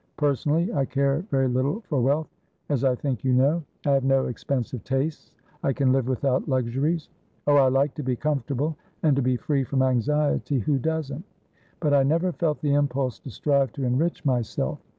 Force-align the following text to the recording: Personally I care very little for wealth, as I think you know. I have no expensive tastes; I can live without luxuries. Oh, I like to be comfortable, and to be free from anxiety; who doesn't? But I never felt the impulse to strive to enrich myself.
Personally 0.17 0.73
I 0.73 0.83
care 0.85 1.19
very 1.29 1.47
little 1.47 1.81
for 1.81 2.01
wealth, 2.01 2.27
as 2.69 2.83
I 2.83 2.95
think 2.95 3.23
you 3.23 3.33
know. 3.33 3.61
I 3.85 3.91
have 3.91 4.03
no 4.03 4.25
expensive 4.25 4.83
tastes; 4.83 5.29
I 5.61 5.73
can 5.73 5.91
live 5.93 6.07
without 6.07 6.49
luxuries. 6.49 7.09
Oh, 7.45 7.57
I 7.57 7.67
like 7.69 7.93
to 7.93 8.03
be 8.03 8.15
comfortable, 8.15 8.75
and 9.03 9.15
to 9.15 9.21
be 9.21 9.37
free 9.37 9.63
from 9.63 9.83
anxiety; 9.83 10.57
who 10.57 10.79
doesn't? 10.79 11.23
But 11.79 11.93
I 11.93 12.01
never 12.01 12.31
felt 12.31 12.61
the 12.61 12.73
impulse 12.73 13.19
to 13.19 13.29
strive 13.29 13.73
to 13.73 13.83
enrich 13.83 14.25
myself. 14.25 14.79